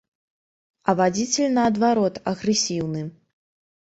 [0.87, 3.01] А вадзіцель наадварот агрэсіўны.